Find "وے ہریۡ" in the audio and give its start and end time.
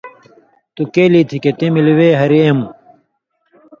1.97-2.43